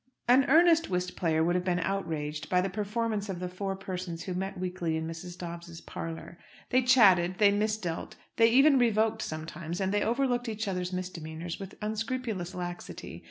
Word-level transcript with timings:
An 0.27 0.45
earnest 0.49 0.89
whist 0.89 1.15
player 1.15 1.43
would 1.43 1.53
have 1.53 1.63
been 1.63 1.79
outraged 1.79 2.49
by 2.49 2.59
the 2.59 2.71
performances 2.71 3.29
of 3.29 3.37
the 3.39 3.47
four 3.47 3.75
persons 3.75 4.23
who 4.23 4.33
met 4.33 4.57
weekly 4.59 4.97
in 4.97 5.05
Mrs. 5.05 5.37
Dobbs's 5.37 5.79
parlour. 5.79 6.39
They 6.71 6.81
chatted, 6.81 7.37
they 7.37 7.51
misdealt, 7.51 8.13
they 8.37 8.47
even 8.49 8.79
revoked 8.79 9.21
sometimes; 9.21 9.79
and 9.79 9.93
they 9.93 10.01
overlooked 10.01 10.49
each 10.49 10.67
other's 10.67 10.91
misdemeanours 10.91 11.59
with 11.59 11.75
unscrupulous 11.83 12.55
laxity. 12.55 13.19